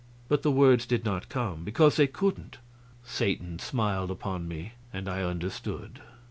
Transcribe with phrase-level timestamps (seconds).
[0.29, 2.57] But the words did not come, because they couldn't.
[3.03, 6.01] Satan smiled upon me, and I understood.